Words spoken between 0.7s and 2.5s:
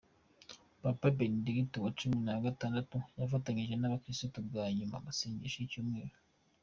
Papa Benedigito wa cumi na